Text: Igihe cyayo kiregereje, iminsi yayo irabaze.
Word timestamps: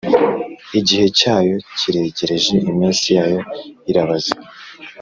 Igihe 0.79 1.05
cyayo 1.19 1.55
kiregereje, 1.77 2.53
iminsi 2.69 3.05
yayo 3.17 3.39
irabaze. 3.89 4.33